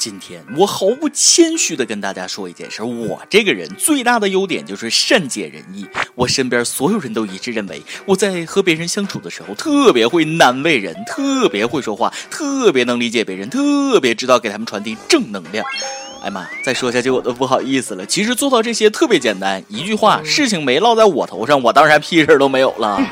[0.00, 5.86] 今天我毫不谦虚的跟大家说一件事，我这个人最大的优点就是善解人意。
[6.14, 15.62] 我身边所有人都一致认为，我在和别人相处的时候特别会难为人，特别会说话，特别能理解别人，特别知道给他们传递正能量。
[16.22, 18.06] 哎妈，再说下去我都不好意思了。
[18.06, 22.98] 其实做到这些特别简单，一句话，事情没落在我头上，我当然屁事都没有了。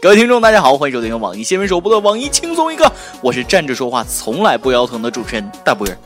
[0.00, 2.84] 各位听众，大家好，欢迎收听由网易新闻首播的《网易轻松一刻》，
[3.20, 5.98] 我是站着说话从来不腰疼的主持人大波儿。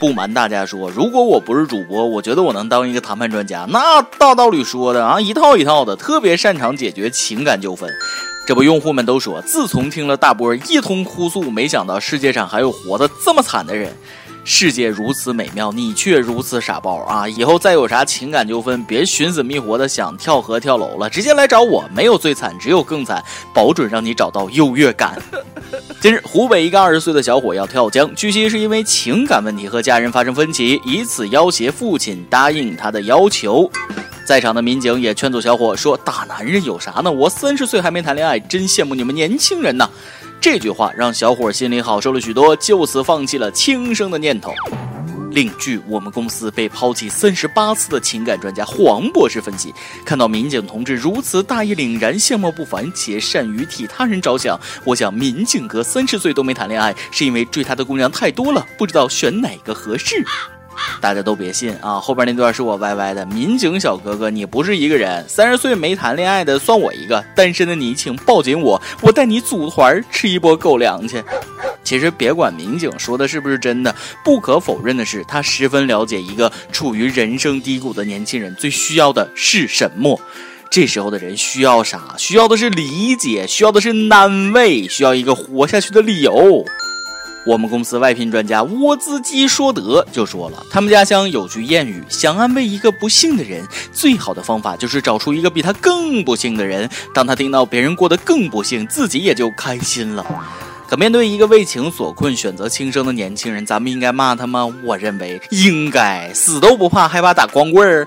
[0.00, 3.66] 不瞒大家说，如果我不是主播，我觉得我能当一个谈判专家。
[3.68, 7.88] 那大道理说的啊，一套一套的，特别擅长解决情感纠纷。
[8.48, 13.96] 这不，用户们都说，自从听了大波一通哭诉，没想到世界上还有活得这么惨的人。
[14.52, 17.26] 世界如此美妙，你却如此傻包啊！
[17.28, 25.16] 以后再有啥情感纠纷，别寻死觅活的想跳河跳楼了，直接来找我，没有最惨，只有更惨，保准让你找到优越感。
[26.02, 33.70] 近日，湖北一个二十岁的小伙要跳江，据悉是因为情感问题和家人发生分歧，以此要挟父亲答应他的要求。
[34.26, 37.10] 在场的民警也劝阻小伙说：“大男人有啥呢？
[37.10, 39.88] 我三十岁还没谈恋爱，真羡慕你们年轻人呐。”
[40.40, 44.52] 这句话让小伙心里好受了许多，就此放弃了轻生的念头。
[45.32, 49.72] 另据我们公司被抛弃三十八次的情感专家黄博士分析，
[50.04, 60.24] 看到民警同志如此大义凛然、相貌不凡且善于替他人着想，我想民警哥三十岁都没谈恋爱，是因为追他的姑娘太多了，不知道选哪个合适。
[61.00, 61.98] 大家都别信啊！
[61.98, 63.24] 后边那段是我歪歪的。
[63.26, 71.22] 民警小哥哥，你不是一个人，三十岁没谈恋爱的算我一个，单身的你请抱紧我，我带你组团吃一波狗粮去。
[71.82, 73.94] 其实别管民警说的是不是真的，
[74.24, 80.20] 不可否认的是，他十分了解一个处于人生低谷的年轻人最需要的是什么。
[80.70, 82.14] 这时候的人需要啥？
[82.16, 86.64] 需要的是理解，需要的是安慰，需要一个活下去的理由。
[87.46, 96.88] 我们公司外聘专家沃兹基说德就说了，他们家乡有句谚语：想安慰一个不幸的人，最好的方法就是找出一个比他更不幸的人。
[97.14, 100.24] 当他听到别人过得更不幸，自己也就开心了。
[100.86, 104.66] 可面对一个为情所困选择轻生的年轻人，咱们应该骂他吗？
[104.84, 108.06] 我认为应该，死都不怕，害怕打光棍儿。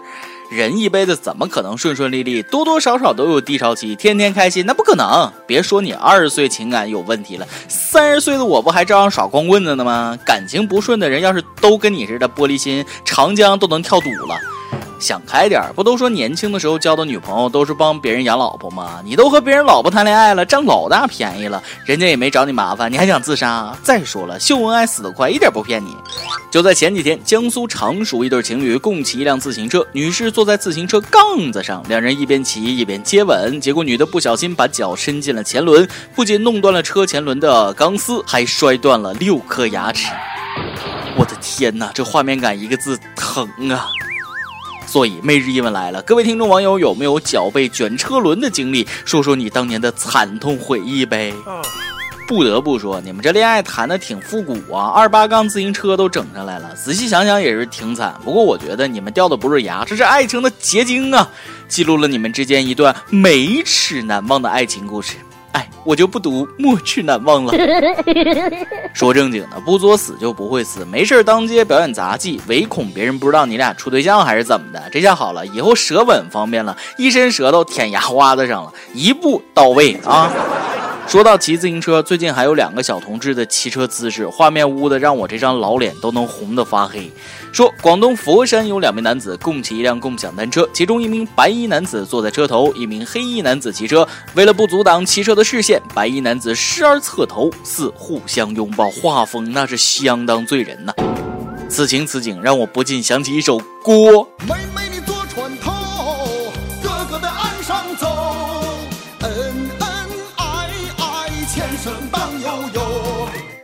[0.53, 2.44] 人一辈子怎么可能顺顺利利？
[2.44, 5.31] 多多少少都有低潮期，天天开心那不可能。
[5.47, 10.18] 别说你二十岁情感有问题了，三十岁的我不还照样耍光棍子呢吗？
[10.24, 14.40] 感情不顺的人要是都跟你似的玻璃心，长江都能跳堵了。
[15.03, 19.02] 想开点不都说年轻的时候交的女朋友都是帮别人养老婆吗？
[19.03, 23.75] 你都和别人老婆谈恋爱了，占老大便宜了，人家也没找你麻烦，你还想自杀？
[23.84, 25.94] 再说了，秀恩爱死得快，一点不骗你。
[26.50, 35.85] 就在前几天，江苏常熟一对情侣共骑一辆自行车，女士坐在自行车杠子上，两人一边骑一边接吻，结果女的不小心把脚伸进了前轮，
[36.16, 40.08] 不仅弄断了车前轮的钢丝，还摔断了六颗牙齿。
[41.18, 43.90] 我的天哪，这画面感一个字疼啊！
[44.93, 48.87] 所以每日一问来了，各位听众网友有没有脚被卷车轮的经历？
[49.05, 51.33] 说说你当年的惨痛回忆呗。
[52.27, 56.75] 不得不说，你们这恋爱谈的挺复古啊，二八杠自行车都整上来了。
[56.75, 58.13] 仔细想想也是挺惨。
[58.23, 61.27] 不过我觉得你们掉的不是牙，这是爱情的结晶啊，
[61.67, 65.15] 记录了你们之间一段美齿难忘的爱情故事。
[65.53, 67.53] 哎，我就不读莫齿难忘了。
[68.94, 70.86] 说正经的，不作死就不会死。
[70.86, 74.84] 没事当街表演杂技，唯恐别人不知道你俩处对象还是怎么的。
[74.91, 80.31] 这下好了，以后舌吻方便了，一伸舌头舔牙花子上了，一步到位啊。
[81.08, 87.12] 说到骑自行车，最近还有两个小同志的骑车姿势，画面污的让我这张老脸都能红的发黑。
[87.52, 94.08] 说广东佛山有两名男子共骑一辆共享单车，其中一名白衣男子坐在车头，一名黑衣男子骑车。
[94.34, 100.91] 为了不阻挡骑车的视线，白衣男子时而侧头，似互相拥抱，画风那是相当醉人呐。
[101.70, 104.28] 此情此景让我不禁想起一首歌。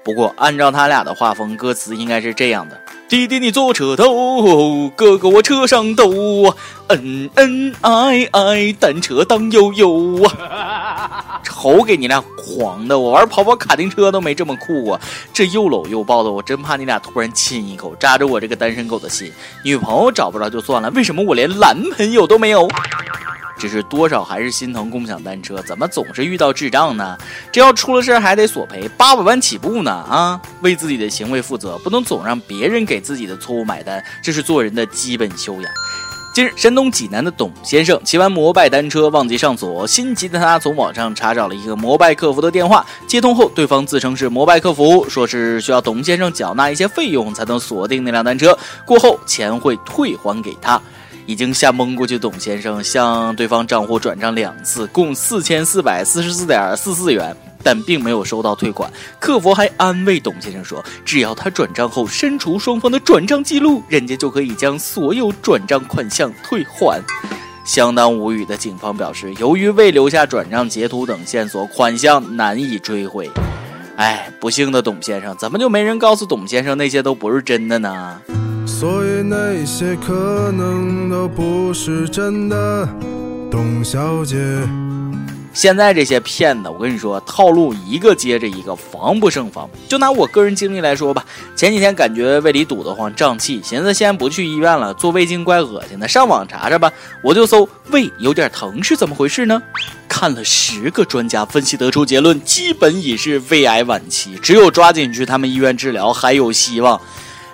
[0.09, 2.75] 不过，按照他俩的画风，歌词应该是这样的：
[3.07, 6.51] 弟弟你坐车头，哥哥我车上兜，
[6.89, 11.39] 恩恩爱爱，单车当悠悠啊！
[11.45, 15.00] 瞅给你俩狂的，我玩跑跑卡丁车都没这么酷过。
[15.31, 19.31] 这又搂又抱的，我真怕你俩突然亲一口，扎着我这个单身狗的心。
[19.63, 22.68] 女朋友找不着就算了，为什么我连男朋友都没有？
[23.59, 27.18] 只是多少还是心疼共享单车，怎么总是遇到智障呢？
[27.51, 29.92] 这要出了事还得索赔，八百万起步呢！
[29.92, 35.63] 啊，为自己的行为负责，不能总让别人给自己的错误买单，这是做人的基本修养。
[36.31, 50.79] 近日，山东济南的董先生骑完摩拜单车忘记上锁，心急的他从网上查找了一个摩拜客服的电话，接通后，对方自称是摩拜客服，说是需要董先生缴纳一些费用才能锁定那辆单车，过后钱会退还给他。
[51.25, 57.35] 已经吓蒙过去，董先生向对方账户转账两次，共四千四百四十四点四四元。
[57.69, 67.00] 但并没有收到退款，客服还安慰董先生说：“只要他转账后删除双方的转账记录，人家就可以将所有转账款项退还。”
[67.63, 73.30] 相当无语的警方表示，由于未留下转账截图等线索，款项难以追回。
[73.98, 78.19] 哎，不幸的董先生，怎么就没人告诉董先生那些都不是真的呢？
[78.66, 82.89] 所以那些可能都不是真的，
[83.51, 84.36] 董小姐。
[85.59, 89.69] 现在这些骗子，我跟你说，套路一个接着一个，防不胜防。
[89.89, 96.89] 就拿我个人经历来说吧，前几天感觉胃里堵得慌、胀气，寻思先不去医院了，做胃镜怪恶心的，上网查查吧。
[97.21, 99.61] 我就搜胃有点疼是怎么回事呢？
[100.07, 107.01] 看了十个专家分析，得出结论，基本已是胃癌晚期，只有抓紧去他们医院治疗，还有希望。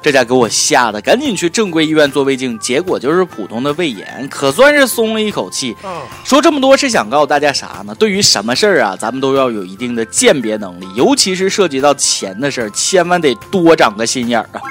[0.05, 5.75] 这家给我吓得赶紧去正规医院做胃镜，结果就是普通的胃炎，可算是松了一口气。
[6.23, 7.95] 说这么多是想告诉大家啥呢？
[7.95, 14.61] 对于什么事儿啊，咱们都要有一定的鉴别能力，尤其是涉及到钱的事儿，千万得多长个心眼儿啊。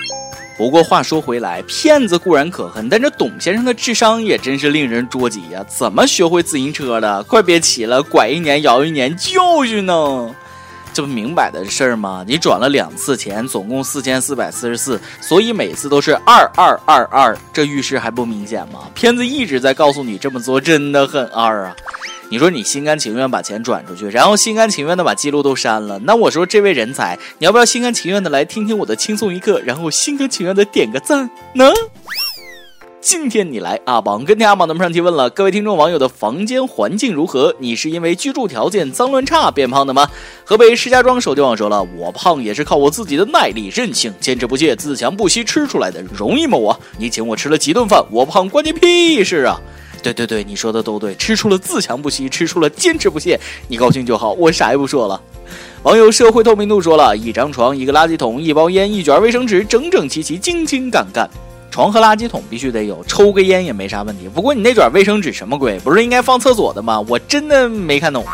[0.57, 5.67] 不过话说回来，骗子固然可恨，但这董先生的智商也真是令人捉急呀！
[5.67, 7.21] 怎么学会自行车的？
[7.25, 10.31] 快别骑了，拐一年摇一年，教训呢！
[10.95, 12.25] 这不明摆的事儿吗？
[12.25, 18.89] 你转了两次钱，总共四千四百四十四，所以每次都是二二二二，这预示还不明显吗？
[18.95, 21.77] 骗子一直在告诉你这么做真的很二啊！
[22.31, 31.73] 你说你心甘情愿把钱转出去，然后心甘情愿的把记录都删了，那我说这位人才，你要不要心甘情愿的来听听我的轻松一刻，然后心甘情愿的点个赞呢？
[33.05, 37.55] 今天你来阿榜跟天阿榜咱们上提问了，各位听众网友的房间环境如何？
[37.59, 40.09] 你是因为居住条件脏乱差变胖的吗？
[40.43, 46.57] 河北石家庄手机网说了，我胖也是靠我自己的耐力、韧性、坚持不懈、自强不息吃出来的，容易吗？
[46.57, 49.61] 我，你请我吃了几顿饭，我胖关你屁事啊！
[50.03, 55.21] 对对对，你说的都对，吃出了自强不息，吃出了坚持不懈，你高兴就好，我啥也不说了。
[55.83, 61.29] 网友社会透明度说了一张床、一个垃圾桶、一包烟、一卷卫生纸，整整齐齐、精精干干。
[61.75, 64.29] 床和垃圾桶必须得有，抽个烟也没啥问题。
[64.33, 65.77] 不过你那卷卫生纸什么鬼？
[65.81, 67.05] 不是应该放厕所的吗？
[67.09, 68.25] 我真的没看懂。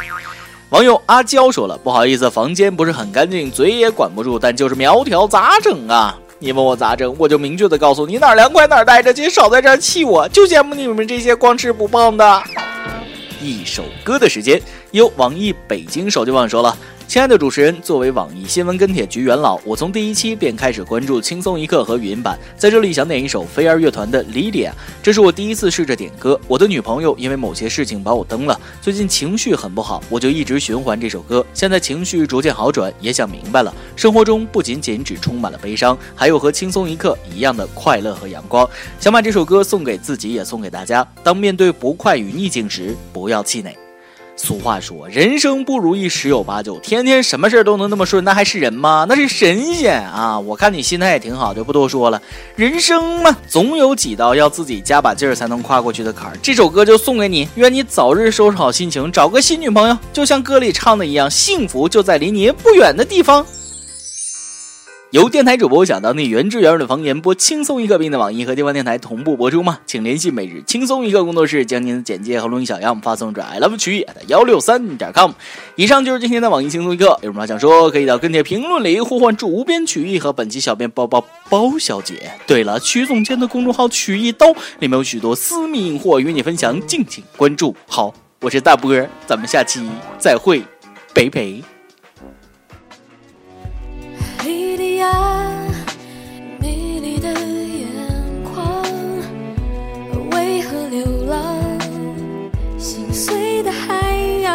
[0.69, 6.15] 网友阿娇说了，不好意思，房间不是很干净，嘴也管不住，但就是苗条，咋整啊？
[6.39, 12.43] 你问我咋整，我就明确的告诉你，哪儿凉快哪儿待着去，少在这儿气我，就羡慕你们这些光吃不胖的。
[13.41, 14.61] 一首歌的时间，
[14.91, 16.77] 由网易北京手机网说了。
[17.11, 22.39] 亲爱的主持人，作为网易新闻跟帖局元老，我从第一期便开始关注轻松一刻和语音版。
[22.57, 24.71] 在这里想点一首飞儿乐团的《Lilia》，
[25.03, 26.41] 这是我第一次试着点歌。
[26.47, 31.45] 我的女朋友因为某些事情把我蹬了，最近情绪很不好，我就一直循环这首歌。
[31.53, 38.65] 现在情绪逐渐好转，也想明白了，生活中不仅仅只充满了悲伤，还有和轻松一刻一样的快乐和阳光。
[39.01, 41.05] 想把这首歌送给自己，也送给大家。
[41.25, 43.77] 当面对不快与逆境时，不要气馁。
[44.43, 49.05] 俗话说，人生不如意十有八九，天天什么事儿都能那么顺，那还是人吗？
[49.07, 50.41] 那是神仙啊！
[50.41, 52.21] 我看你心态也挺好，就不多说了。
[52.57, 56.39] 人生嘛，总有几道要自己加把劲儿才能跨过去的坎儿。
[56.43, 63.45] 这首歌就送给你，愿你早日收拾好心情，找个新女朋友，就像歌里唱的一样，幸福就在离你不远的地方。
[65.11, 69.81] 由电台主播想当地原汁原味的方言播轻松一刻，并在网易和地方电台同步播出吗？
[69.85, 75.33] 请联系每日轻松一刻工作室，将您的简介和录音小样发送至 i love 曲艺的幺六三点 com。
[75.75, 82.31] 以上就是今天的网易轻松一刻，有什么想说，可以到跟帖评论里呼唤主编曲艺和本期小编包包包小姐。
[82.47, 84.47] 对了，曲总监的公众号曲一刀
[84.79, 87.75] 里面有许多私密硬货与你分享，敬请关注。
[87.89, 88.95] 好，我是大波，
[89.27, 89.85] 咱们下期
[90.21, 90.63] 再会，
[91.13, 91.61] 北北。
[95.01, 95.57] 呀，
[96.59, 97.89] 迷离的眼
[98.45, 98.85] 眶，
[100.33, 101.57] 为何流浪？
[102.79, 104.53] 心碎的海洋，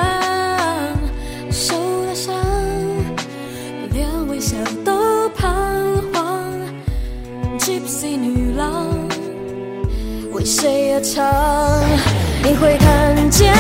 [1.52, 1.75] 受
[2.06, 2.36] 了伤，
[3.92, 5.52] 连微笑都彷
[6.14, 6.44] 徨。
[7.58, 8.88] Gypsy 女郎，
[10.32, 11.25] 为谁而唱？
[12.44, 13.52] 你会看见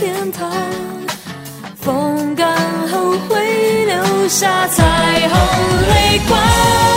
[0.00, 0.50] 天堂
[1.76, 2.56] 风干
[2.88, 5.38] 后会留下彩虹
[5.88, 6.89] 泪光